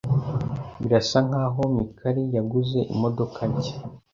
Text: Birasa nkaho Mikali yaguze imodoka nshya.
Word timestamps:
Birasa 0.81 1.17
nkaho 1.27 1.61
Mikali 1.75 2.23
yaguze 2.35 2.79
imodoka 2.93 3.39
nshya. 3.51 3.75